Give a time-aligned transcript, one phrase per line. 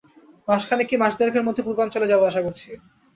[0.47, 2.69] মাসখানেক কি মাস-দেড়েকর মধ্যে পূর্বাঞ্চলে যাব, আশা করছি।